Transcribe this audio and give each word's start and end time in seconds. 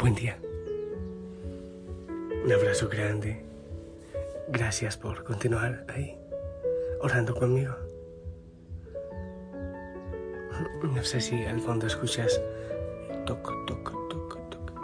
Buen 0.00 0.14
día. 0.14 0.38
Un 2.42 2.50
abrazo 2.50 2.88
grande. 2.88 3.44
Gracias 4.48 4.96
por 4.96 5.24
continuar 5.24 5.84
ahí, 5.88 6.16
orando 7.02 7.34
conmigo. 7.34 7.74
No 10.82 11.04
sé 11.04 11.20
si 11.20 11.44
al 11.44 11.60
fondo 11.60 11.86
escuchas 11.86 12.40
toco, 13.26 13.52
toco, 13.66 14.08
toco, 14.08 14.38
toco. 14.48 14.74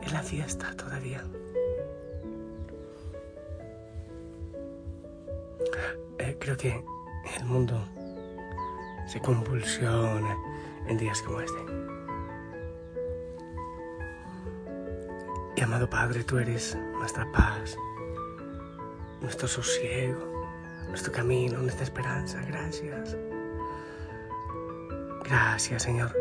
Es 0.00 0.10
la 0.14 0.22
fiesta 0.22 0.74
todavía. 0.76 1.22
Eh, 6.18 6.36
creo 6.40 6.56
que 6.56 6.82
el 7.38 7.44
mundo 7.44 7.86
se 9.06 9.20
convulsiona 9.20 10.34
en 10.88 10.96
días 10.96 11.20
como 11.20 11.42
este. 11.42 11.81
Amado 15.62 15.88
Padre, 15.88 16.24
tú 16.24 16.38
eres 16.38 16.76
nuestra 16.98 17.30
paz, 17.30 17.76
nuestro 19.20 19.46
sosiego, 19.46 20.48
nuestro 20.88 21.12
camino, 21.12 21.58
nuestra 21.58 21.84
esperanza. 21.84 22.40
Gracias. 22.46 23.16
Gracias, 25.24 25.82
Señor, 25.82 26.16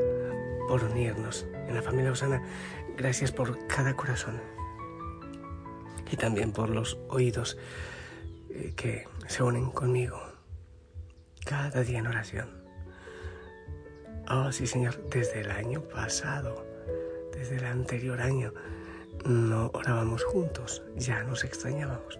por 0.67 0.83
unirnos 0.83 1.47
en 1.67 1.75
la 1.75 1.81
familia 1.81 2.11
Osana. 2.11 2.41
Gracias 2.97 3.31
por 3.31 3.67
cada 3.67 3.95
corazón. 3.95 4.39
Y 6.11 6.17
también 6.17 6.51
por 6.51 6.69
los 6.69 6.99
oídos 7.09 7.57
eh, 8.49 8.73
que 8.75 9.07
se 9.27 9.43
unen 9.43 9.71
conmigo 9.71 10.21
cada 11.45 11.83
día 11.83 11.99
en 11.99 12.07
oración. 12.07 12.61
Oh, 14.29 14.51
sí, 14.51 14.67
Señor, 14.67 15.09
desde 15.09 15.41
el 15.41 15.51
año 15.51 15.81
pasado, 15.81 16.65
desde 17.33 17.57
el 17.57 17.65
anterior 17.65 18.21
año, 18.21 18.53
no 19.25 19.71
orábamos 19.73 20.23
juntos, 20.23 20.83
ya 20.95 21.23
nos 21.23 21.43
extrañábamos. 21.43 22.19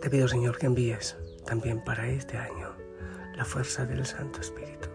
Te 0.00 0.10
pido, 0.10 0.28
Señor, 0.28 0.58
que 0.58 0.66
envíes 0.66 1.16
también 1.44 1.84
para 1.84 2.08
este 2.08 2.38
año 2.38 2.74
la 3.34 3.44
fuerza 3.44 3.84
del 3.84 4.04
Santo 4.06 4.40
Espíritu. 4.40 4.88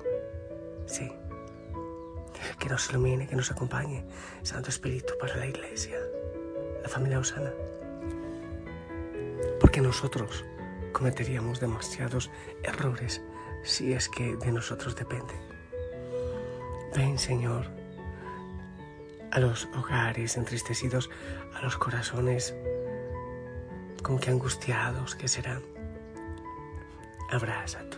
Sí, 0.85 1.11
que 2.59 2.69
nos 2.69 2.89
ilumine, 2.89 3.27
que 3.27 3.35
nos 3.35 3.51
acompañe, 3.51 4.05
Santo 4.43 4.69
Espíritu, 4.69 5.13
para 5.19 5.35
la 5.37 5.47
iglesia, 5.47 5.97
la 6.81 6.89
familia 6.89 7.19
Osana. 7.19 7.51
Porque 9.59 9.81
nosotros 9.81 10.45
cometeríamos 10.91 11.59
demasiados 11.59 12.31
errores 12.63 13.21
si 13.63 13.93
es 13.93 14.09
que 14.09 14.35
de 14.37 14.51
nosotros 14.51 14.95
depende. 14.95 15.33
Ven, 16.95 17.17
Señor, 17.17 17.65
a 19.35 19.39
los 19.41 19.67
hogares 19.75 20.37
entristecidos, 20.37 21.09
a 21.55 21.61
los 21.61 21.77
corazones 21.77 22.55
como 24.01 24.17
que 24.17 24.29
angustiados 24.29 25.13
que 25.15 25.27
serán. 25.27 25.61
Abraza 27.31 27.81
tú. 27.89 27.97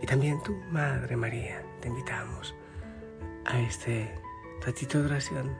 Y 0.00 0.06
también 0.06 0.42
tú, 0.42 0.54
Madre 0.70 1.14
María, 1.14 1.62
te 1.82 1.88
invitamos 1.88 2.54
a 3.44 3.60
este 3.60 4.10
ratito 4.64 4.98
de 4.98 5.04
oración. 5.04 5.54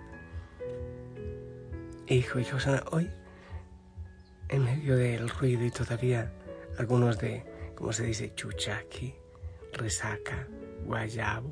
Hijo 2.07 2.39
y 2.39 2.45
Josana, 2.47 2.83
hoy, 2.91 3.11
en 4.49 4.65
medio 4.65 4.97
del 4.97 5.29
ruido 5.29 5.63
y 5.63 5.71
todavía 5.71 6.33
algunos 6.79 7.19
de, 7.19 7.45
como 7.75 7.93
se 7.93 8.05
dice, 8.05 8.35
chuchaqui, 8.35 9.15
resaca, 9.75 10.49
guayabo, 10.87 11.51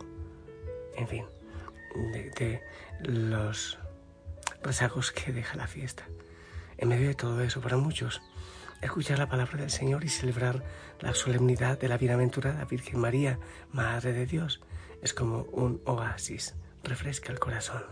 en 0.97 1.06
fin 1.06 1.39
de, 1.94 2.62
los 3.00 3.78
rezagos 4.62 5.12
que 5.12 5.32
deja 5.32 5.56
la 5.56 5.66
fiesta. 5.66 6.06
En 6.78 6.88
medio 6.88 7.08
de 7.08 7.14
todo 7.14 7.40
eso, 7.42 7.60
para 7.60 7.76
muchos, 7.76 8.20
escuchar 8.80 9.18
la 9.18 9.28
palabra 9.28 9.58
del 9.58 9.70
Señor 9.70 10.04
y 10.04 10.08
celebrar 10.08 10.64
la 11.00 11.14
solemnidad 11.14 11.78
de 11.78 11.88
la 11.88 11.98
bienaventurada 11.98 12.64
Virgen 12.64 13.00
María, 13.00 13.38
Madre 13.72 14.12
de 14.12 14.26
Dios, 14.26 14.60
es 15.02 15.14
como 15.14 15.42
un 15.44 15.80
oasis, 15.84 16.54
refresca 16.82 17.32
el 17.32 17.38
corazón. 17.38 17.84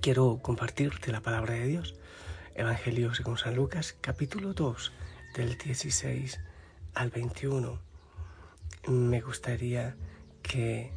Quiero 0.00 0.38
compartirte 0.42 1.12
la 1.12 1.20
palabra 1.20 1.54
de 1.54 1.66
Dios. 1.66 1.94
Evangelio 2.54 3.14
según 3.14 3.38
San 3.38 3.54
Lucas, 3.54 3.96
capítulo 4.00 4.52
2, 4.52 4.92
del 5.34 5.56
16 5.56 6.40
al 6.94 7.10
21. 7.10 7.80
Me 8.88 9.20
gustaría 9.20 9.96
que 10.42 10.92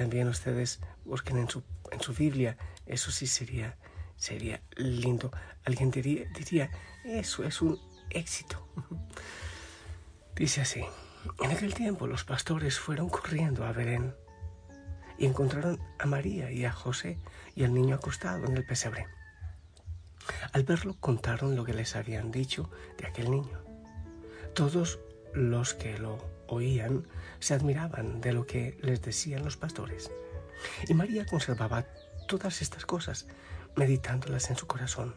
también 0.00 0.28
ustedes 0.28 0.80
busquen 1.04 1.36
en 1.36 1.50
su, 1.50 1.62
en 1.92 2.00
su 2.00 2.14
Biblia. 2.14 2.56
Eso 2.86 3.10
sí 3.10 3.26
sería, 3.26 3.76
sería 4.16 4.62
lindo. 4.76 5.30
Alguien 5.66 5.90
diría, 5.90 6.24
diría, 6.34 6.70
eso 7.04 7.44
es 7.44 7.60
un 7.60 7.78
éxito. 8.08 8.66
Dice 10.34 10.62
así, 10.62 10.82
en 11.42 11.50
aquel 11.50 11.74
tiempo 11.74 12.06
los 12.06 12.24
pastores 12.24 12.78
fueron 12.78 13.10
corriendo 13.10 13.66
a 13.66 13.72
Belén 13.72 14.14
y 15.18 15.26
encontraron 15.26 15.78
a 15.98 16.06
María 16.06 16.50
y 16.50 16.64
a 16.64 16.72
José 16.72 17.18
y 17.54 17.64
al 17.64 17.74
niño 17.74 17.96
acostado 17.96 18.46
en 18.46 18.56
el 18.56 18.64
pesebre. 18.64 19.06
Al 20.54 20.62
verlo 20.62 20.96
contaron 20.98 21.56
lo 21.56 21.64
que 21.64 21.74
les 21.74 21.94
habían 21.94 22.30
dicho 22.30 22.70
de 22.96 23.06
aquel 23.06 23.30
niño. 23.30 23.62
Todos 24.54 24.98
los 25.34 25.74
que 25.74 25.98
lo 25.98 26.39
oían 26.50 27.06
se 27.38 27.54
admiraban 27.54 28.20
de 28.20 28.32
lo 28.32 28.46
que 28.46 28.78
les 28.82 29.00
decían 29.02 29.44
los 29.44 29.56
pastores. 29.56 30.10
Y 30.88 30.94
María 30.94 31.24
conservaba 31.24 31.86
todas 32.28 32.60
estas 32.60 32.84
cosas, 32.84 33.26
meditándolas 33.76 34.50
en 34.50 34.56
su 34.56 34.66
corazón. 34.66 35.14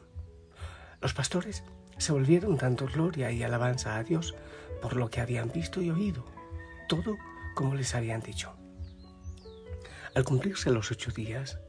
Los 1.02 1.14
pastores 1.14 1.64
se 1.98 2.12
volvieron 2.12 2.58
dando 2.58 2.86
gloria 2.86 3.32
y 3.32 3.44
alabanza 3.44 3.98
a 3.98 4.04
Dios 4.04 4.36
por 4.82 4.96
lo 4.96 5.10
que 5.10 5.22
habían 5.22 5.52
visto 5.52 5.82
y 5.82 5.90
oído, 5.90 6.26
todo 6.88 7.18
como 7.56 7.76
les 7.76 7.94
habían 7.96 8.22
dicho. 8.22 8.54
Al 10.16 10.24
cumplirse 10.24 10.70
los 10.70 10.92
ocho 10.92 11.12
días, 11.12 11.60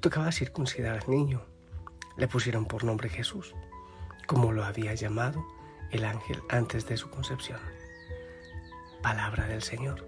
tocaba 0.00 0.30
circuncidar 0.30 0.98
al 0.98 1.10
niño. 1.10 1.44
Le 2.16 2.28
pusieron 2.28 2.66
por 2.66 2.84
nombre 2.84 3.08
Jesús, 3.08 3.54
como 4.26 4.52
lo 4.52 4.64
había 4.64 4.94
llamado 4.94 5.44
el 5.90 6.04
ángel 6.04 6.42
antes 6.48 6.86
de 6.86 6.96
su 6.96 7.10
concepción 7.10 7.75
palabra 9.02 9.46
del 9.46 9.62
Señor. 9.62 10.06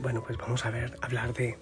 Bueno, 0.00 0.22
pues 0.22 0.38
vamos 0.38 0.64
a 0.64 0.70
ver, 0.70 0.96
hablar 1.02 1.34
de, 1.34 1.58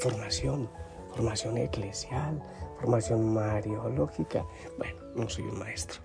formación, 0.00 0.70
formación 1.10 1.56
eclesial, 1.56 2.42
formación 2.78 3.32
mariológica. 3.32 4.44
Bueno, 4.76 5.00
no 5.14 5.28
soy 5.28 5.44
un 5.44 5.58
maestro. 5.58 6.00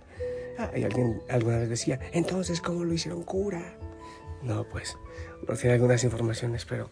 Ah, 0.58 0.72
y 0.75 0.84
alguien 0.84 1.22
alguna 1.30 1.57
vez 1.57 1.69
decía, 1.69 2.00
entonces, 2.13 2.62
¿cómo 2.62 2.84
lo 2.84 2.94
hicieron 2.94 3.24
cura? 3.24 3.78
No, 4.42 4.63
pues, 4.63 4.98
no 5.48 5.56
tiene 5.56 5.75
algunas 5.75 6.04
informaciones, 6.04 6.66
pero 6.66 6.89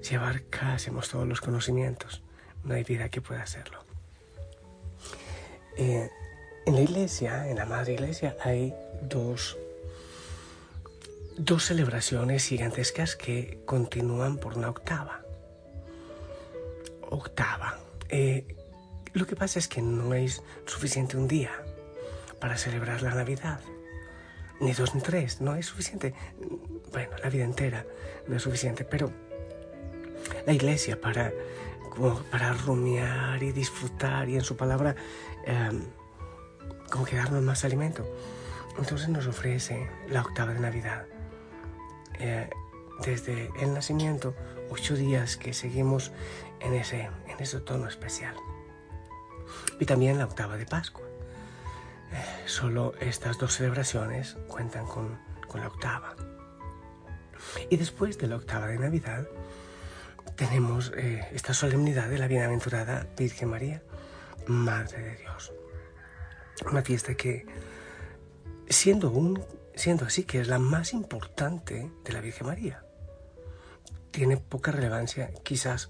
si 0.00 0.14
abarcásemos 0.14 1.08
todos 1.10 1.26
los 1.26 1.40
conocimientos, 1.40 2.22
no 2.64 2.74
hay 2.74 2.84
vida 2.84 3.08
que 3.08 3.20
pueda 3.20 3.42
hacerlo. 3.42 3.80
Eh, 5.76 6.08
en 6.64 6.74
la 6.74 6.80
iglesia, 6.80 7.48
en 7.48 7.56
la 7.56 7.66
madre 7.66 7.94
iglesia, 7.94 8.36
hay 8.42 8.74
dos 9.02 9.58
dos 11.38 11.64
celebraciones 11.64 12.46
gigantescas 12.46 13.16
que 13.16 13.60
continúan 13.66 14.38
por 14.38 14.56
una 14.56 14.70
octava. 14.70 15.22
Octava. 17.02 17.78
Eh, 18.08 18.46
lo 19.12 19.26
que 19.26 19.36
pasa 19.36 19.58
es 19.58 19.68
que 19.68 19.82
no 19.82 20.14
es 20.14 20.42
suficiente 20.64 21.16
un 21.16 21.28
día 21.28 21.50
para 22.40 22.56
celebrar 22.56 23.02
la 23.02 23.14
Navidad. 23.14 23.60
Ni 24.60 24.72
dos 24.72 24.94
ni 24.94 25.02
tres, 25.02 25.40
no 25.40 25.54
es 25.54 25.66
suficiente. 25.66 26.14
Bueno, 26.92 27.10
la 27.22 27.28
vida 27.28 27.44
entera 27.44 27.84
no 28.26 28.36
es 28.36 28.42
suficiente, 28.42 28.84
pero 28.84 29.12
la 30.46 30.52
iglesia 30.52 31.00
para, 31.00 31.32
para 32.30 32.52
rumiar 32.54 33.42
y 33.42 33.52
disfrutar 33.52 34.28
y 34.28 34.36
en 34.36 34.42
su 34.42 34.56
palabra 34.56 34.96
em, 35.44 35.82
como 36.90 37.04
que 37.04 37.16
darnos 37.16 37.42
más 37.42 37.64
alimento. 37.64 38.06
Entonces 38.78 39.08
nos 39.08 39.26
ofrece 39.26 39.88
la 40.08 40.22
octava 40.22 40.54
de 40.54 40.60
Navidad. 40.60 41.06
Eh, 42.20 42.50
desde 43.04 43.50
el 43.60 43.74
nacimiento, 43.74 44.34
ocho 44.70 44.94
días 44.94 45.36
que 45.36 45.52
seguimos 45.52 46.12
en 46.60 46.74
ese, 46.74 47.10
en 47.26 47.64
tono 47.64 47.88
especial. 47.88 48.34
Y 49.78 49.84
también 49.84 50.18
la 50.18 50.24
octava 50.24 50.56
de 50.56 50.66
Pascua. 50.66 51.06
Eh, 52.12 52.42
solo 52.46 52.94
estas 53.00 53.38
dos 53.38 53.54
celebraciones 53.54 54.36
cuentan 54.48 54.86
con, 54.86 55.18
con 55.46 55.60
la 55.60 55.68
octava. 55.68 56.16
Y 57.68 57.76
después 57.76 58.18
de 58.18 58.28
la 58.28 58.36
octava 58.36 58.68
de 58.68 58.78
Navidad, 58.78 59.28
tenemos 60.36 60.92
eh, 60.96 61.26
esta 61.32 61.54
solemnidad 61.54 62.08
de 62.08 62.18
la 62.18 62.26
bienaventurada 62.26 63.06
Virgen 63.16 63.50
María, 63.50 63.82
Madre 64.46 65.02
de 65.02 65.16
Dios. 65.16 65.52
Una 66.70 66.82
fiesta 66.82 67.14
que, 67.14 67.46
siendo, 68.68 69.10
un, 69.10 69.42
siendo 69.76 70.06
así, 70.06 70.24
que 70.24 70.40
es 70.40 70.48
la 70.48 70.58
más 70.58 70.92
importante 70.92 71.92
de 72.04 72.12
la 72.12 72.20
Virgen 72.20 72.48
María, 72.48 72.82
tiene 74.10 74.38
poca 74.38 74.72
relevancia 74.72 75.30
quizás 75.44 75.88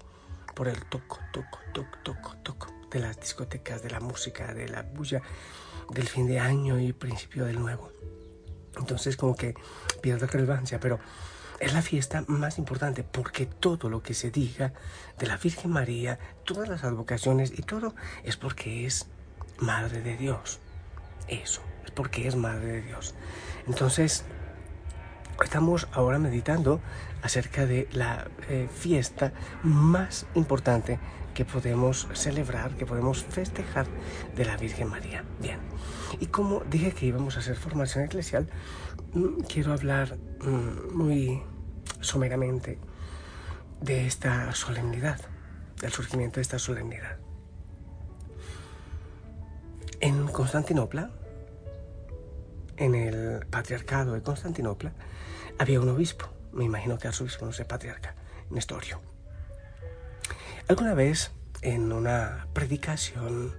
por 0.53 0.67
el 0.67 0.85
toco, 0.85 1.19
toco, 1.31 1.59
toco, 1.73 1.97
toco, 2.03 2.37
toco 2.43 2.67
de 2.91 2.99
las 2.99 3.19
discotecas, 3.19 3.81
de 3.81 3.89
la 3.89 3.99
música, 3.99 4.53
de 4.53 4.67
la 4.67 4.81
bulla 4.81 5.21
del 5.89 6.07
fin 6.07 6.27
de 6.27 6.39
año 6.39 6.79
y 6.79 6.93
principio 6.93 7.45
del 7.45 7.59
nuevo. 7.59 7.91
Entonces 8.77 9.17
como 9.17 9.35
que 9.35 9.55
pierde 10.01 10.27
relevancia, 10.27 10.79
pero 10.79 10.99
es 11.59 11.73
la 11.73 11.81
fiesta 11.81 12.23
más 12.27 12.57
importante 12.57 13.03
porque 13.03 13.45
todo 13.45 13.89
lo 13.89 14.03
que 14.03 14.13
se 14.13 14.29
diga 14.29 14.73
de 15.17 15.27
la 15.27 15.37
Virgen 15.37 15.71
María, 15.71 16.19
todas 16.43 16.69
las 16.69 16.83
advocaciones 16.83 17.51
y 17.57 17.61
todo 17.63 17.95
es 18.23 18.37
porque 18.37 18.85
es 18.85 19.07
Madre 19.59 20.01
de 20.01 20.17
Dios. 20.17 20.59
Eso, 21.27 21.61
es 21.76 21.76
porque 21.97 22.27
es 22.27 22.35
Madre 22.35 22.73
de 22.73 22.81
Dios. 22.83 23.15
Entonces, 23.65 24.23
estamos 25.43 25.87
ahora 25.91 26.19
meditando 26.19 26.79
acerca 27.23 27.65
de 27.65 27.89
la 27.91 28.27
eh, 28.49 28.69
fiesta 28.71 29.33
más 29.63 30.27
importante 30.35 30.99
que 31.33 31.43
podemos 31.43 32.07
celebrar, 32.13 32.75
que 32.75 32.85
podemos 32.85 33.23
festejar 33.23 33.87
de 34.35 34.45
la 34.45 34.57
Virgen 34.57 34.89
María. 34.89 35.23
Bien, 35.41 35.59
y 36.19 36.27
como 36.27 36.59
dije 36.69 36.91
que 36.91 37.07
íbamos 37.07 37.35
a 37.35 37.39
hacer 37.39 37.55
formación 37.55 38.05
eclesial, 38.05 38.47
mm, 39.13 39.41
quiero 39.51 39.73
hablar 39.73 40.17
mm, 40.41 40.95
muy 40.95 41.41
someramente 41.99 42.77
de 43.81 44.05
esta 44.05 44.53
solemnidad, 44.53 45.19
del 45.81 45.91
surgimiento 45.91 46.35
de 46.35 46.41
esta 46.43 46.59
solemnidad. 46.59 47.17
En 49.99 50.27
Constantinopla, 50.27 51.09
en 52.77 52.95
el 52.95 53.45
patriarcado 53.47 54.13
de 54.13 54.21
Constantinopla, 54.21 54.93
había 55.59 55.81
un 55.81 55.89
obispo, 55.89 56.29
me 56.53 56.63
imagino 56.63 56.97
que 56.97 57.07
arzobispo, 57.07 57.45
no 57.45 57.53
sé, 57.53 57.65
patriarca, 57.65 58.15
Nestorio. 58.49 59.01
Alguna 60.67 60.93
vez, 60.93 61.31
en 61.61 61.91
una 61.91 62.47
predicación, 62.53 63.55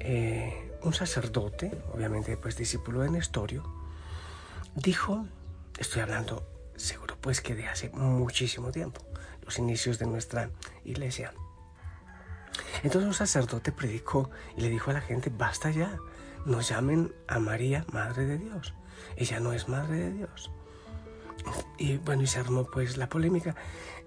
eh, 0.00 0.72
un 0.82 0.94
sacerdote, 0.94 1.70
obviamente 1.92 2.36
pues 2.36 2.56
discípulo 2.56 3.00
de 3.00 3.10
Nestorio, 3.10 3.62
dijo, 4.74 5.26
estoy 5.78 6.02
hablando 6.02 6.46
seguro 6.76 7.16
pues 7.20 7.40
que 7.40 7.54
de 7.54 7.68
hace 7.68 7.90
muchísimo 7.90 8.72
tiempo, 8.72 9.00
los 9.44 9.58
inicios 9.58 9.98
de 9.98 10.06
nuestra 10.06 10.50
iglesia. 10.84 11.32
Entonces 12.82 13.06
un 13.06 13.14
sacerdote 13.14 13.72
predicó 13.72 14.30
y 14.56 14.62
le 14.62 14.68
dijo 14.68 14.90
a 14.90 14.94
la 14.94 15.00
gente, 15.00 15.30
basta 15.30 15.70
ya, 15.70 15.98
no 16.44 16.60
llamen 16.60 17.14
a 17.28 17.38
María 17.38 17.84
Madre 17.92 18.26
de 18.26 18.38
Dios, 18.38 18.74
ella 19.16 19.40
no 19.40 19.52
es 19.52 19.68
Madre 19.68 19.96
de 19.96 20.12
Dios. 20.12 20.50
Y 21.78 21.96
bueno, 21.98 22.22
y 22.22 22.26
se 22.26 22.38
armó 22.38 22.64
pues 22.64 22.96
la 22.96 23.08
polémica. 23.08 23.56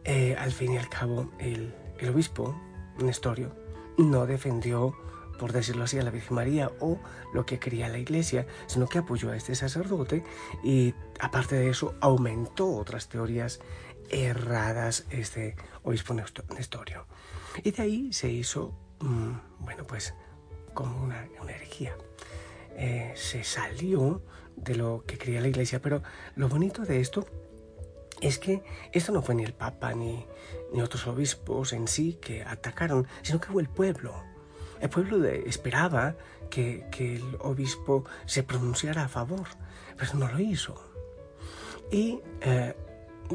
Eh, 0.06 0.36
al 0.38 0.52
fin 0.52 0.74
y 0.74 0.78
al 0.78 0.88
cabo, 0.88 1.32
el, 1.40 1.76
el 2.00 2.10
obispo, 2.10 2.56
Nestorio, 2.98 3.54
no 3.98 4.26
defendió 4.26 4.96
por 5.38 5.52
decirlo 5.52 5.84
así, 5.84 6.00
a 6.00 6.04
la 6.04 6.12
Virgen 6.12 6.36
María 6.36 6.72
o 6.80 7.00
lo 7.34 7.46
que 7.46 7.60
quería 7.60 7.90
la 7.90 7.98
iglesia, 7.98 8.48
sino 8.68 8.88
que 8.88 9.00
apoyó 9.00 9.32
a 9.32 9.36
este 9.36 9.56
sacerdote 9.56 10.24
y 10.64 10.94
aparte 11.20 11.56
de 11.56 11.70
eso 11.70 11.96
aumentó 12.02 12.72
otras 12.76 13.10
teorías 13.10 13.60
erradas 14.10 15.06
este 15.10 15.56
obispo 15.84 16.14
Nestorio. 16.14 17.06
Y 17.64 17.72
de 17.72 17.84
ahí 17.84 18.14
se 18.14 18.30
hizo, 18.30 18.74
mm, 19.00 19.34
bueno, 19.60 19.86
pues 19.88 20.14
como 20.76 21.04
una, 21.04 21.28
herejía. 21.50 21.98
Eh, 22.78 23.14
se 23.16 23.44
salió 23.44 24.22
de 24.56 24.76
lo 24.76 25.04
que 25.08 25.18
quería 25.18 25.42
la 25.42 25.48
iglesia, 25.48 25.82
pero 25.82 26.04
lo 26.36 26.48
bonito 26.48 26.84
de 26.84 27.02
esto 27.02 27.26
es 28.22 28.38
que 28.38 28.64
esto 28.92 29.12
no 29.12 29.24
fue 29.24 29.34
ni 29.34 29.44
el 29.44 29.54
Papa 29.54 29.94
ni, 29.94 30.28
ni 30.72 30.82
otros 30.82 31.08
obispos 31.08 31.74
en 31.74 31.88
sí 31.88 32.20
que 32.22 32.44
atacaron, 32.44 33.08
sino 33.24 33.42
que 33.42 33.48
fue 33.48 33.64
el 33.64 33.70
pueblo 33.70 34.14
el 34.82 34.90
pueblo 34.90 35.26
esperaba 35.26 36.16
que, 36.50 36.86
el 37.00 37.38
obispo 37.40 38.06
se 38.26 38.44
pronunciara 38.44 39.06
a 39.06 39.08
favor, 39.08 39.48
pero 39.98 40.14
no 40.16 40.28
lo 40.28 40.40
hizo. 40.40 40.76
Y 41.92 42.20
eh, 42.42 42.76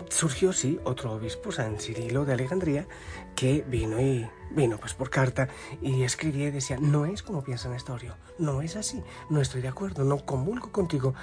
surgió, 0.09 0.53
sí, 0.53 0.79
otro 0.85 1.13
obispo, 1.13 1.53
San 1.53 1.79
Cirilo 1.79 2.25
de 2.25 2.35
Alejandría, 2.35 2.87
que 3.35 3.65
vino 3.67 4.01
y 4.01 4.29
vino 4.51 4.79
pues 4.79 4.95
por 4.95 5.11
carta 5.11 5.49
y 5.81 6.03
escribía 6.03 6.49
y 6.49 6.51
decía, 6.51 6.79
no 6.81 7.07
es 7.07 7.23
como 7.23 7.43
piensa 7.43 7.69
Nestorio, 7.69 8.17
no 8.39 8.63
es 8.63 8.77
así, 8.77 9.03
no 9.29 9.41
estoy 9.41 9.63
de 9.63 9.69
acuerdo, 9.69 10.05
no 10.05 10.25
comulgo 10.25 10.73
contigo. 10.73 11.15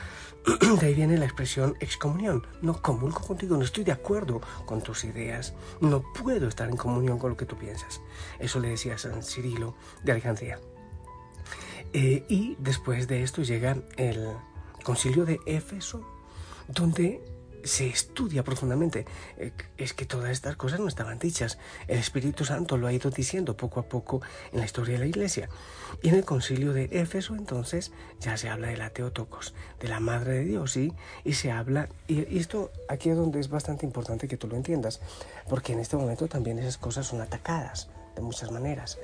de 0.79 0.85
ahí 0.85 0.93
viene 0.93 1.17
la 1.17 1.25
expresión 1.25 1.75
excomunión, 1.79 2.45
no 2.61 2.81
comulgo 2.81 3.19
contigo, 3.19 3.57
no 3.57 3.63
estoy 3.63 3.83
de 3.83 3.91
acuerdo 3.91 4.41
con 4.65 4.81
tus 4.81 5.03
ideas, 5.03 5.53
no 5.81 6.03
puedo 6.13 6.47
estar 6.47 6.69
en 6.69 6.77
comunión 6.77 7.19
con 7.19 7.31
lo 7.31 7.37
que 7.37 7.45
tú 7.45 7.57
piensas. 7.57 8.01
Eso 8.39 8.59
le 8.59 8.69
decía 8.69 8.97
San 8.97 9.23
Cirilo 9.23 9.75
de 10.03 10.11
Alejandría. 10.13 10.59
Eh, 11.93 12.25
y 12.27 12.55
después 12.59 13.07
de 13.07 13.23
esto 13.23 13.43
llega 13.43 13.77
el 13.95 14.29
concilio 14.83 15.25
de 15.25 15.39
Éfeso, 15.45 16.01
donde 16.67 17.36
se 17.67 17.87
estudia 17.87 18.43
profundamente. 18.43 19.05
Eh, 19.37 19.51
es 19.77 19.93
que 19.93 20.05
todas 20.05 20.31
estas 20.31 20.55
cosas 20.55 20.79
no 20.79 20.87
estaban 20.87 21.19
dichas. 21.19 21.57
El 21.87 21.99
Espíritu 21.99 22.45
Santo 22.45 22.77
lo 22.77 22.87
ha 22.87 22.93
ido 22.93 23.09
diciendo 23.09 23.55
poco 23.55 23.79
a 23.79 23.83
poco 23.83 24.21
en 24.51 24.59
la 24.59 24.65
historia 24.65 24.93
de 24.93 24.99
la 24.99 25.05
Iglesia. 25.05 25.49
Y 26.01 26.09
en 26.09 26.15
el 26.15 26.25
concilio 26.25 26.73
de 26.73 26.89
Éfeso 26.91 27.35
entonces 27.35 27.91
ya 28.19 28.37
se 28.37 28.49
habla 28.49 28.67
de 28.67 28.77
la 28.77 28.89
Teotocos, 28.89 29.53
de 29.79 29.87
la 29.87 29.99
Madre 29.99 30.33
de 30.33 30.45
Dios, 30.45 30.77
y 30.77 30.93
se 31.33 31.51
habla, 31.51 31.89
y 32.07 32.37
esto 32.37 32.71
aquí 32.89 33.09
es 33.09 33.17
donde 33.17 33.39
es 33.39 33.49
bastante 33.49 33.85
importante 33.85 34.27
que 34.27 34.37
tú 34.37 34.47
lo 34.47 34.55
entiendas, 34.55 34.99
porque 35.49 35.73
en 35.73 35.79
este 35.79 35.97
momento 35.97 36.27
también 36.27 36.59
esas 36.59 36.77
cosas 36.77 37.07
son 37.07 37.21
atacadas 37.21 37.89
de 38.15 38.21
muchas 38.21 38.51
maneras. 38.51 38.97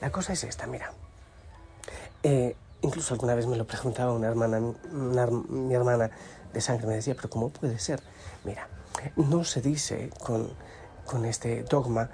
La 0.00 0.10
cosa 0.10 0.32
es 0.32 0.44
esta, 0.44 0.66
mira. 0.66 0.92
Eh, 2.22 2.56
incluso 2.82 3.14
alguna 3.14 3.34
vez 3.34 3.46
me 3.46 3.56
lo 3.56 3.66
preguntaba 3.66 4.12
una 4.12 4.28
hermana, 4.28 4.60
mi 4.60 5.74
hermana, 5.74 6.10
de 6.52 6.60
sangre. 6.60 6.86
Me 6.86 6.94
decía, 6.94 7.14
pero 7.14 7.30
¿cómo 7.30 7.50
puede 7.50 7.78
ser? 7.78 8.00
Mira, 8.44 8.68
no 9.16 9.44
se 9.44 9.60
dice 9.60 10.10
con, 10.22 10.50
con 11.04 11.24
este 11.24 11.62
dogma 11.64 12.10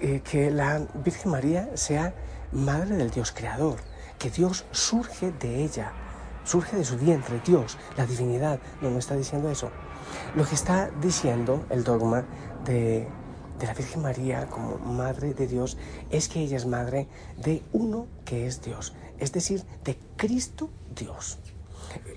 eh, 0.00 0.20
que 0.20 0.50
la 0.50 0.86
Virgen 1.04 1.32
María 1.32 1.70
sea 1.74 2.14
madre 2.52 2.96
del 2.96 3.10
Dios 3.10 3.32
creador, 3.32 3.78
que 4.18 4.30
Dios 4.30 4.64
surge 4.70 5.32
de 5.32 5.64
ella, 5.64 5.92
surge 6.44 6.76
de 6.76 6.84
su 6.84 6.96
vientre, 6.96 7.40
Dios, 7.44 7.76
la 7.96 8.06
divinidad. 8.06 8.60
No, 8.80 8.90
no 8.90 8.98
está 8.98 9.16
diciendo 9.16 9.50
eso. 9.50 9.70
Lo 10.34 10.44
que 10.44 10.54
está 10.54 10.90
diciendo 11.00 11.66
el 11.70 11.84
dogma 11.84 12.24
de, 12.64 13.08
de 13.58 13.66
la 13.66 13.74
Virgen 13.74 14.02
María 14.02 14.46
como 14.46 14.78
madre 14.78 15.34
de 15.34 15.46
Dios 15.46 15.76
es 16.10 16.28
que 16.28 16.40
ella 16.40 16.56
es 16.56 16.66
madre 16.66 17.08
de 17.36 17.62
uno 17.72 18.06
que 18.24 18.46
es 18.46 18.62
Dios, 18.62 18.94
es 19.18 19.32
decir, 19.32 19.64
de 19.84 19.98
Cristo 20.16 20.70
Dios. 20.94 21.38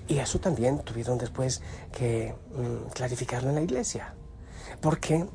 Y 0.08 0.18
eso 0.18 0.40
también 0.40 0.80
tuvieron 0.80 1.18
después 1.18 1.62
que 1.90 2.34
mm, 2.54 2.90
clarificarlo 2.90 3.50
en 3.50 3.56
la 3.56 3.62
iglesia. 3.62 4.14
Porque 4.80 5.26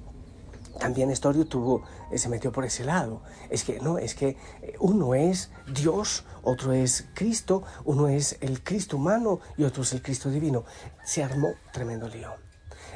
también 0.77 1.09
Estorio 1.09 1.45
tuvo, 1.47 1.83
eh, 2.11 2.17
se 2.17 2.29
metió 2.29 2.51
por 2.51 2.65
ese 2.65 2.83
lado. 2.83 3.21
Es 3.49 3.63
que 3.63 3.79
no, 3.79 3.97
es 3.97 4.15
que 4.15 4.37
eh, 4.61 4.75
uno 4.79 5.15
es 5.15 5.49
Dios, 5.73 6.23
otro 6.43 6.73
es 6.73 7.05
Cristo, 7.13 7.63
uno 7.85 8.07
es 8.07 8.37
el 8.41 8.63
Cristo 8.63 8.97
humano 8.97 9.39
y 9.57 9.63
otro 9.63 9.83
es 9.83 9.93
el 9.93 10.01
Cristo 10.01 10.29
divino. 10.29 10.65
Se 11.03 11.23
armó 11.23 11.53
tremendo 11.71 12.07
lío. 12.07 12.35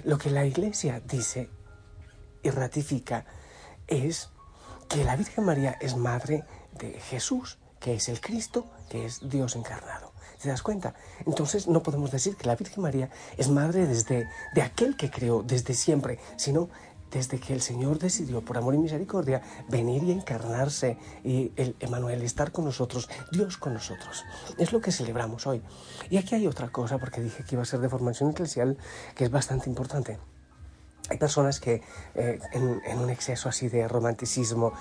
Lo 0.03 0.17
que 0.17 0.29
la 0.29 0.45
iglesia 0.45 1.01
dice 1.05 1.49
y 2.43 2.49
ratifica 2.49 3.25
es 3.87 4.29
que 4.87 5.03
la 5.03 5.15
Virgen 5.15 5.45
María 5.45 5.77
es 5.79 5.95
madre 5.95 6.43
de 6.73 6.99
Jesús, 6.99 7.59
que 7.79 7.95
es 7.95 8.09
el 8.09 8.21
Cristo, 8.21 8.65
que 8.89 9.05
es 9.05 9.27
Dios 9.27 9.55
encarnado. 9.55 10.10
¿Te 10.41 10.49
das 10.49 10.63
cuenta? 10.63 10.95
Entonces 11.25 11.67
no 11.67 11.83
podemos 11.83 12.09
decir 12.09 12.35
que 12.35 12.47
la 12.47 12.55
Virgen 12.55 12.81
María 12.81 13.09
es 13.37 13.49
madre 13.49 13.85
desde 13.85 14.27
de 14.55 14.61
aquel 14.61 14.97
que 14.97 15.11
creó 15.11 15.43
desde 15.43 15.75
siempre, 15.75 16.17
sino 16.35 16.69
desde 17.11 17.39
que 17.39 17.53
el 17.53 17.61
Señor 17.61 17.99
decidió, 17.99 18.41
por 18.41 18.57
amor 18.57 18.73
y 18.73 18.77
misericordia, 18.77 19.41
venir 19.67 20.01
y 20.03 20.11
encarnarse, 20.11 20.97
y 21.23 21.51
el 21.57 21.75
Emanuel 21.79 22.21
estar 22.23 22.51
con 22.51 22.65
nosotros, 22.65 23.09
Dios 23.31 23.57
con 23.57 23.73
nosotros. 23.73 24.23
Es 24.57 24.71
lo 24.71 24.81
que 24.81 24.91
celebramos 24.91 25.45
hoy. 25.45 25.61
Y 26.09 26.17
aquí 26.17 26.35
hay 26.35 26.47
otra 26.47 26.69
cosa, 26.69 26.97
porque 26.97 27.21
dije 27.21 27.43
que 27.43 27.55
iba 27.55 27.63
a 27.63 27.65
ser 27.65 27.81
de 27.81 27.89
formación 27.89 28.31
eclesial, 28.31 28.77
que 29.13 29.25
es 29.25 29.29
bastante 29.29 29.69
importante. 29.69 30.17
Hay 31.09 31.17
personas 31.17 31.59
que 31.59 31.81
eh, 32.15 32.39
en, 32.53 32.97
un 32.97 33.09
exceso 33.09 33.49
así 33.49 33.67
de 33.67 33.87
romanticismo 33.87 34.71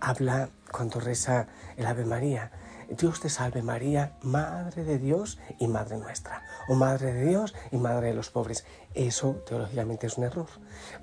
habla 0.00 0.50
cuando 0.70 1.00
reza 1.00 1.46
el 1.76 1.86
Ave 1.86 2.04
María 2.04 2.52
Dios 2.98 3.20
te 3.20 3.28
salve 3.28 3.62
María, 3.62 4.12
Madre 4.22 4.84
de 4.84 4.98
Dios 4.98 5.38
y 5.58 5.66
Madre 5.66 5.96
nuestra, 5.96 6.42
o 6.68 6.74
Madre 6.74 7.12
de 7.12 7.26
Dios 7.26 7.54
y 7.70 7.76
Madre 7.76 8.08
de 8.08 8.14
los 8.14 8.30
pobres. 8.30 8.64
Eso 8.94 9.42
teológicamente 9.46 10.06
es 10.06 10.18
un 10.18 10.24
error. 10.24 10.48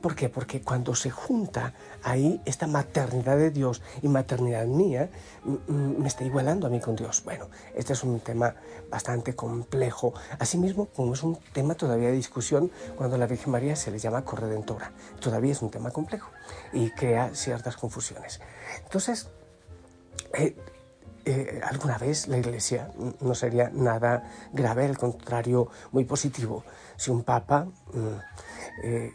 ¿Por 0.02 0.16
qué? 0.16 0.30
Porque 0.30 0.62
cuando 0.62 0.94
se 0.94 1.10
junta 1.10 1.74
ahí 2.04 2.42
esta 2.46 2.68
maternidad 2.68 3.38
de 3.38 3.50
Dios 3.50 3.82
y 4.02 4.08
maternidad 4.08 4.66
mía, 4.66 5.10
me 5.68 6.08
está 6.08 6.24
igualando 6.24 6.68
a 6.68 6.70
mí 6.70 6.80
con 6.80 6.96
Dios. 6.96 7.24
Bueno, 7.24 7.50
este 7.74 7.94
es 7.94 8.04
un 8.04 8.20
tema 8.20 8.56
bastante 8.92 9.36
complejo. 9.36 10.14
Asimismo, 10.38 10.86
como 10.88 11.14
es 11.14 11.24
un 11.24 11.40
tema 11.54 11.74
todavía 11.76 12.10
de 12.10 12.16
discusión, 12.16 12.72
cuando 12.96 13.16
a 13.16 13.20
la 13.20 13.26
Virgen 13.26 13.52
María 13.52 13.76
se 13.76 13.90
le 13.90 13.98
llama 13.98 14.24
corredentora. 14.24 14.92
Todavía 15.20 15.52
es 15.52 15.62
un 15.62 15.72
tema 15.72 15.90
complejo 15.92 16.30
y 16.72 16.92
crea 16.92 17.32
ciertas 17.34 17.76
confusiones. 17.76 18.40
Entonces, 18.84 19.30
eh, 20.34 20.56
eh, 21.26 21.62
alguna 21.64 21.98
vez 21.98 22.28
la 22.28 22.38
Iglesia 22.38 22.92
no 23.22 23.36
sería 23.36 23.70
nada 23.70 24.24
grave, 24.54 24.86
al 24.86 24.98
contrario, 24.98 25.70
muy 25.92 26.06
positivo, 26.06 26.64
si 26.98 27.12
un 27.12 27.24
papa 27.24 27.66
mm, 27.94 28.84
eh, 28.84 29.12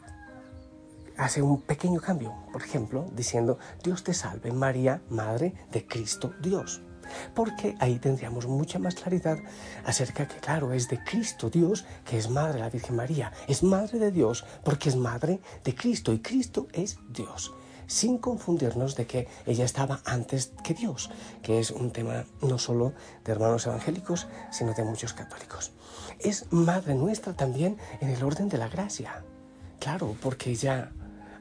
hace 1.17 1.43
un 1.43 1.63
pequeño 1.63 2.01
cambio, 2.01 2.35
por 2.53 2.63
ejemplo, 2.63 3.07
diciendo, 3.15 3.59
Dios 3.83 4.05
te 4.05 4.15
salve 4.15 4.53
María, 4.53 5.01
Madre 5.11 5.55
de 5.73 5.87
Cristo 5.87 6.33
Dios. 6.41 6.83
Porque 7.35 7.77
ahí 7.81 7.99
tendríamos 7.99 8.47
mucha 8.47 8.79
más 8.79 8.95
claridad 8.95 9.39
acerca 9.85 10.27
que, 10.27 10.37
claro, 10.41 10.73
es 10.73 10.89
de 10.89 11.05
Cristo 11.05 11.51
Dios, 11.51 11.85
que 12.05 12.17
es 12.17 12.31
Madre 12.31 12.61
la 12.61 12.71
Virgen 12.71 12.97
María. 12.97 13.31
Es 13.47 13.63
Madre 13.63 13.99
de 13.99 14.11
Dios 14.11 14.45
porque 14.65 14.89
es 14.89 14.97
Madre 14.97 15.41
de 15.63 15.75
Cristo 15.75 16.13
y 16.15 16.21
Cristo 16.21 16.67
es 16.73 16.99
Dios 17.11 17.53
sin 17.87 18.19
confundirnos 18.19 18.97
de 18.97 19.07
que 19.07 19.29
ella 19.47 19.64
estaba 19.64 20.00
antes 20.05 20.53
que 20.62 20.75
Dios, 20.75 21.11
que 21.43 21.59
es 21.61 21.71
un 21.71 21.91
tema 21.91 22.25
no 22.41 22.59
solo 22.59 22.93
de 23.25 23.33
hermanos 23.33 23.67
evangélicos, 23.67 24.26
sino 24.50 24.73
de 24.75 24.85
muchos 24.85 25.12
católicos. 25.12 25.73
Es 26.19 26.47
madre 26.53 26.95
nuestra 26.95 27.35
también 27.35 27.79
en 28.00 28.11
el 28.11 28.23
orden 28.23 28.49
de 28.49 28.59
la 28.59 28.69
gracia. 28.69 29.25
Claro, 29.81 30.17
porque 30.23 30.50
ella, 30.50 30.93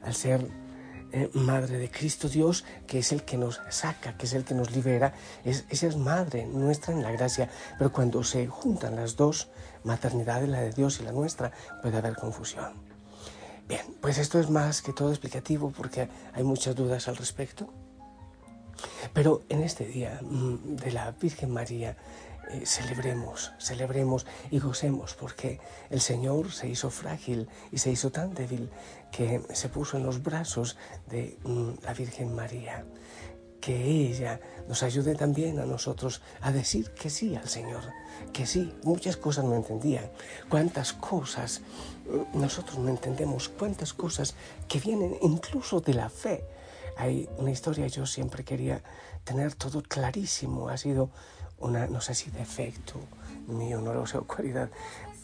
al 0.02 0.14
ser 0.14 0.48
eh, 1.12 1.30
madre 1.32 1.78
de 1.78 1.90
Cristo 1.90 2.28
Dios, 2.28 2.64
que 2.86 2.98
es 2.98 3.12
el 3.12 3.22
que 3.22 3.36
nos 3.36 3.60
saca, 3.70 4.16
que 4.16 4.26
es 4.26 4.34
el 4.34 4.44
que 4.44 4.54
nos 4.54 4.72
libera, 4.72 5.14
es, 5.44 5.64
ella 5.70 5.88
es 5.88 5.96
madre 5.96 6.44
nuestra 6.44 6.92
en 6.92 7.02
la 7.02 7.12
gracia. 7.12 7.48
Pero 7.78 7.92
cuando 7.92 8.24
se 8.24 8.48
juntan 8.48 8.96
las 8.96 9.16
dos 9.16 9.48
maternidades, 9.84 10.48
la 10.48 10.60
de 10.60 10.72
Dios 10.72 11.00
y 11.00 11.04
la 11.04 11.12
nuestra, 11.12 11.52
puede 11.82 11.98
haber 11.98 12.16
confusión. 12.16 12.83
Bien, 13.66 13.82
pues 14.00 14.18
esto 14.18 14.38
es 14.38 14.50
más 14.50 14.82
que 14.82 14.92
todo 14.92 15.10
explicativo 15.10 15.70
porque 15.70 16.08
hay 16.32 16.44
muchas 16.44 16.74
dudas 16.74 17.08
al 17.08 17.16
respecto. 17.16 17.72
Pero 19.12 19.42
en 19.48 19.62
este 19.62 19.86
día 19.86 20.20
mm, 20.22 20.76
de 20.76 20.92
la 20.92 21.12
Virgen 21.12 21.50
María 21.50 21.96
eh, 22.50 22.66
celebremos, 22.66 23.52
celebremos 23.58 24.26
y 24.50 24.58
gocemos 24.58 25.14
porque 25.14 25.60
el 25.88 26.00
Señor 26.00 26.52
se 26.52 26.68
hizo 26.68 26.90
frágil 26.90 27.48
y 27.72 27.78
se 27.78 27.90
hizo 27.90 28.10
tan 28.10 28.34
débil 28.34 28.70
que 29.10 29.40
se 29.52 29.68
puso 29.68 29.96
en 29.96 30.02
los 30.04 30.22
brazos 30.22 30.76
de 31.06 31.38
mm, 31.44 31.84
la 31.84 31.94
Virgen 31.94 32.34
María 32.34 32.84
que 33.64 33.82
ella 33.82 34.40
nos 34.68 34.82
ayude 34.82 35.14
también 35.14 35.58
a 35.58 35.64
nosotros 35.64 36.20
a 36.42 36.52
decir 36.52 36.90
que 36.90 37.08
sí 37.08 37.34
al 37.34 37.48
Señor, 37.48 37.82
que 38.30 38.44
sí, 38.44 38.74
muchas 38.82 39.16
cosas 39.16 39.46
no 39.46 39.54
entendía, 39.54 40.12
cuántas 40.50 40.92
cosas 40.92 41.62
nosotros 42.34 42.78
no 42.78 42.90
entendemos, 42.90 43.48
cuántas 43.48 43.94
cosas 43.94 44.34
que 44.68 44.80
vienen 44.80 45.16
incluso 45.22 45.80
de 45.80 45.94
la 45.94 46.10
fe. 46.10 46.44
Hay 46.98 47.26
una 47.38 47.52
historia, 47.52 47.86
yo 47.86 48.04
siempre 48.04 48.44
quería 48.44 48.82
tener 49.24 49.54
todo 49.54 49.82
clarísimo, 49.82 50.68
ha 50.68 50.76
sido 50.76 51.08
una, 51.58 51.86
no 51.86 52.02
sé 52.02 52.14
si 52.14 52.30
defecto 52.30 53.00
mío, 53.46 53.80
no 53.80 53.94
lo 53.94 54.06
sé, 54.06 54.18
cualidad, 54.18 54.68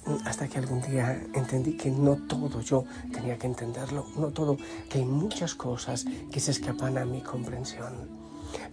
mm, 0.06 0.26
hasta 0.26 0.48
que 0.48 0.56
algún 0.56 0.80
día 0.80 1.12
entendí 1.34 1.76
que 1.76 1.90
no 1.90 2.16
todo 2.26 2.62
yo 2.62 2.84
tenía 3.12 3.36
que 3.36 3.48
entenderlo, 3.48 4.06
no 4.16 4.28
todo, 4.28 4.56
que 4.88 4.98
hay 4.98 5.04
muchas 5.04 5.54
cosas 5.54 6.06
que 6.32 6.40
se 6.40 6.52
escapan 6.52 6.96
a 6.96 7.04
mi 7.04 7.20
comprensión. 7.20 8.19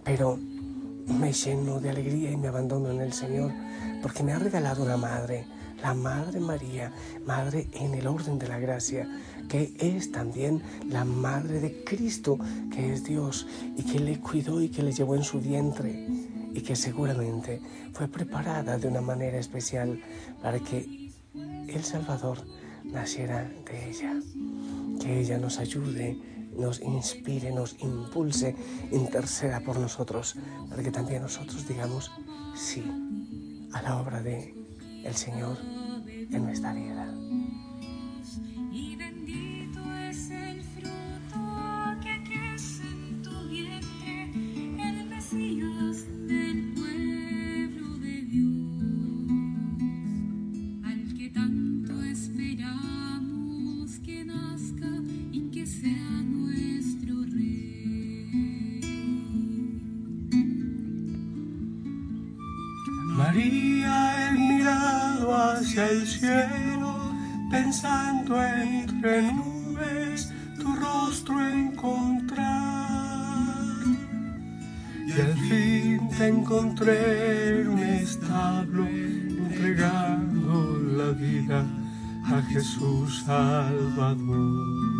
Pero 0.04 0.38
me 1.06 1.32
lleno 1.32 1.80
de 1.80 1.90
alegría 1.90 2.30
y 2.30 2.36
me 2.36 2.48
abandono 2.48 2.90
en 2.90 3.00
el 3.00 3.12
Señor 3.12 3.52
porque 4.02 4.22
me 4.22 4.32
ha 4.32 4.38
regalado 4.38 4.82
una 4.82 4.96
madre, 4.96 5.46
la 5.82 5.94
Madre 5.94 6.40
María, 6.40 6.92
Madre 7.24 7.68
en 7.72 7.94
el 7.94 8.06
orden 8.06 8.38
de 8.38 8.48
la 8.48 8.58
gracia, 8.58 9.08
que 9.48 9.74
es 9.78 10.10
también 10.12 10.62
la 10.88 11.04
Madre 11.04 11.60
de 11.60 11.84
Cristo, 11.84 12.38
que 12.72 12.92
es 12.92 13.04
Dios, 13.04 13.46
y 13.76 13.82
que 13.84 14.00
le 14.00 14.20
cuidó 14.20 14.60
y 14.60 14.68
que 14.68 14.82
le 14.82 14.92
llevó 14.92 15.14
en 15.14 15.24
su 15.24 15.40
vientre, 15.40 16.06
y 16.52 16.60
que 16.62 16.76
seguramente 16.76 17.60
fue 17.92 18.08
preparada 18.08 18.78
de 18.78 18.88
una 18.88 19.00
manera 19.00 19.38
especial 19.38 20.00
para 20.42 20.58
que 20.58 21.10
el 21.68 21.84
Salvador 21.84 22.38
naciera 22.84 23.48
de 23.70 23.90
ella. 23.90 24.14
Que 25.00 25.20
ella 25.20 25.38
nos 25.38 25.58
ayude 25.58 26.18
nos 26.58 26.80
inspire, 26.80 27.52
nos 27.52 27.76
impulse, 27.80 28.54
interceda 28.90 29.60
por 29.60 29.78
nosotros, 29.78 30.36
para 30.68 30.82
que 30.82 30.90
también 30.90 31.22
nosotros 31.22 31.66
digamos 31.66 32.10
sí 32.54 32.84
a 33.72 33.82
la 33.82 34.00
obra 34.00 34.22
de 34.22 34.54
el 35.04 35.14
Señor 35.14 35.56
en 36.06 36.44
nuestra 36.44 36.74
vida. 36.74 37.27
Cielo, 66.18 66.94
pensando 67.50 68.42
entre 68.42 69.32
nubes 69.32 70.32
tu 70.58 70.74
rostro 70.74 71.34
encontrar. 71.46 72.48
Y 75.06 75.12
al 75.12 75.34
fin 75.48 76.08
te 76.16 76.28
encontré 76.28 77.60
en 77.60 77.68
un 77.68 77.78
establo, 77.78 78.86
entregando 78.86 80.78
la 80.96 81.10
vida 81.12 81.64
a 82.24 82.42
Jesús 82.52 83.22
Salvador. 83.24 84.98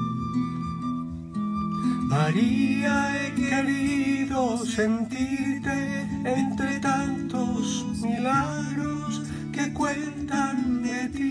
María, 2.09 3.27
he 3.27 3.35
querido 3.35 4.65
sentirte 4.65 6.09
entre 6.25 6.81
tantos 6.81 7.85
milagros 8.03 9.23
que 9.59 9.73
cuentan 9.73 10.83
de 10.85 11.09
ti. 11.09 11.29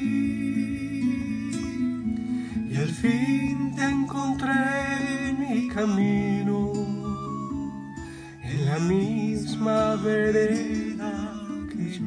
Y 2.69 2.75
al 2.75 2.89
fin 2.89 3.73
te 3.73 3.85
encontré 3.85 5.29
en 5.29 5.39
mi 5.39 5.69
camino, 5.69 6.73
en 8.43 8.65
la 8.65 8.79
misma 8.79 9.95
vereda 9.95 11.13
que 11.71 11.89
yo. 11.97 12.05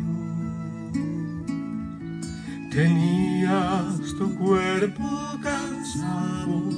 Tenías 2.70 4.14
tu 4.18 4.26
cuerpo 4.36 5.08
cansado 5.42 6.70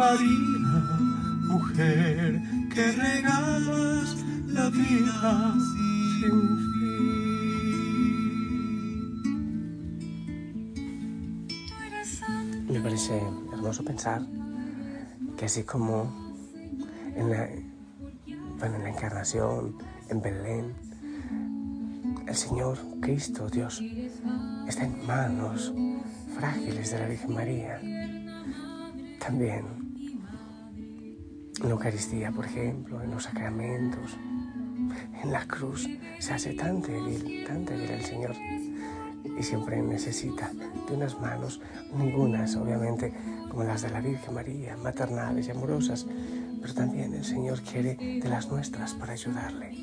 María, 0.00 0.49
que 1.80 2.92
regalas 2.92 4.16
la 4.48 4.68
vida 4.68 5.54
sin 6.20 6.58
fin. 6.58 7.10
Me 12.68 12.80
parece 12.80 13.16
hermoso 13.52 13.82
pensar 13.82 14.20
que 15.38 15.46
así 15.46 15.62
como 15.62 16.12
en 17.16 17.30
la, 17.30 17.48
bueno, 18.58 18.76
en 18.76 18.82
la 18.82 18.90
encarnación, 18.90 19.78
en 20.10 20.20
Belén, 20.20 20.74
el 22.26 22.34
Señor 22.34 22.78
Cristo, 23.00 23.48
Dios, 23.48 23.82
está 24.68 24.84
en 24.84 25.06
manos 25.06 25.72
frágiles 26.34 26.90
de 26.90 26.98
la 26.98 27.06
Virgen 27.06 27.34
María. 27.34 27.80
También 29.18 29.79
en 31.60 31.68
la 31.68 31.74
Eucaristía, 31.74 32.32
por 32.32 32.46
ejemplo, 32.46 33.02
en 33.02 33.10
los 33.10 33.24
sacramentos, 33.24 34.16
en 35.22 35.32
la 35.32 35.46
cruz, 35.46 35.88
se 36.18 36.32
hace 36.32 36.54
tan 36.54 36.80
débil, 36.80 37.44
tan 37.46 37.64
débil 37.64 37.90
el 37.90 38.04
Señor. 38.04 38.34
Y 39.38 39.42
siempre 39.42 39.82
necesita 39.82 40.50
de 40.88 40.94
unas 40.94 41.20
manos, 41.20 41.60
ningunas 41.94 42.56
obviamente 42.56 43.12
como 43.50 43.64
las 43.64 43.82
de 43.82 43.90
la 43.90 44.00
Virgen 44.00 44.34
María, 44.34 44.76
maternales 44.76 45.48
y 45.48 45.50
amorosas, 45.50 46.06
pero 46.60 46.72
también 46.72 47.12
el 47.14 47.24
Señor 47.24 47.60
quiere 47.60 47.94
de 47.96 48.28
las 48.28 48.48
nuestras 48.48 48.94
para 48.94 49.12
ayudarle, 49.12 49.76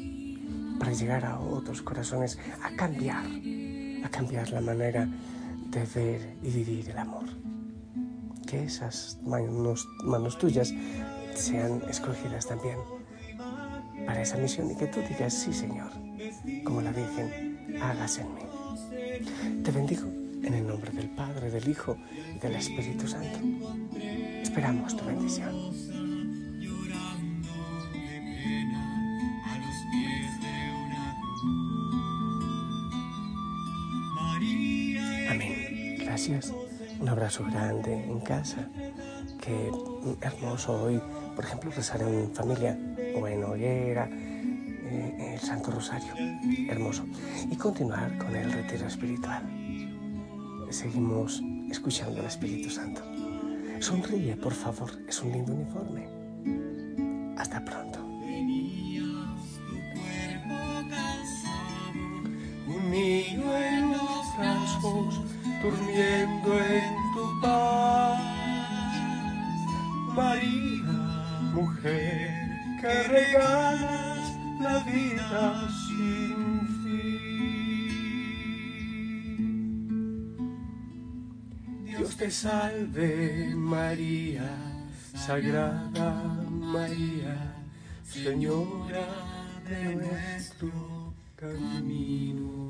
para 0.79 0.93
llegar 0.93 1.25
a 1.25 1.39
otros 1.39 1.81
corazones, 1.81 2.39
a 2.63 2.75
cambiar, 2.75 3.25
a 4.03 4.09
cambiar 4.09 4.49
la 4.49 4.61
manera 4.61 5.07
de 5.69 5.85
ver 5.93 6.37
y 6.41 6.49
vivir 6.49 6.89
el 6.89 6.97
amor. 6.97 7.25
Que 8.47 8.63
esas 8.63 9.19
manos, 9.25 9.87
manos 10.03 10.37
tuyas 10.37 10.73
sean 11.37 11.81
escogidas 11.89 12.47
también 12.47 12.77
para 14.05 14.21
esa 14.21 14.37
misión 14.37 14.71
y 14.71 14.75
que 14.75 14.87
tú 14.87 14.99
digas, 15.07 15.33
sí 15.33 15.53
Señor, 15.53 15.91
como 16.63 16.81
la 16.81 16.91
Virgen, 16.91 17.79
hagas 17.81 18.19
en 18.19 18.33
mí. 18.33 18.41
Te 19.63 19.71
bendigo 19.71 20.07
en 20.43 20.53
el 20.53 20.67
nombre 20.67 20.91
del 20.91 21.09
Padre, 21.09 21.51
del 21.51 21.67
Hijo 21.67 21.97
y 22.35 22.39
del 22.39 22.55
Espíritu 22.55 23.07
Santo. 23.07 23.39
Esperamos 24.41 24.95
tu 24.95 25.05
bendición. 25.05 25.97
gracias. 36.17 36.51
Un 36.99 37.09
abrazo 37.09 37.45
grande 37.45 37.93
en 37.93 38.19
casa. 38.21 38.67
Qué 39.39 39.71
hermoso 40.21 40.83
hoy, 40.83 40.99
por 41.37 41.45
ejemplo, 41.45 41.69
rezar 41.69 42.01
en 42.01 42.31
familia 42.33 42.75
o 43.15 43.27
en 43.27 43.43
hoguera, 43.43 44.09
eh, 44.11 45.33
el 45.35 45.39
Santo 45.39 45.69
Rosario. 45.69 46.11
Hermoso. 46.67 47.05
Y 47.51 47.55
continuar 47.55 48.17
con 48.17 48.35
el 48.35 48.51
retiro 48.51 48.87
espiritual. 48.87 49.43
Seguimos 50.71 51.43
escuchando 51.69 52.21
al 52.21 52.25
Espíritu 52.25 52.71
Santo. 52.71 53.03
Sonríe, 53.79 54.35
por 54.35 54.53
favor. 54.53 54.89
Es 55.07 55.21
un 55.21 55.31
lindo 55.31 55.53
uniforme. 55.53 56.07
Hasta 57.37 57.63
pronto. 57.63 57.86
Mujer, 71.77 72.31
que 72.81 73.03
regalas 73.03 74.35
la 74.61 74.79
vida 74.79 75.69
sin 75.87 76.67
fin. 76.83 77.05
Dios 81.85 82.17
te 82.17 82.31
salve 82.31 83.53
María, 83.55 84.49
Sagrada 85.15 86.13
María, 86.49 87.53
Señora 88.03 89.07
de 89.67 89.95
nuestro 89.95 91.13
camino. 91.35 92.66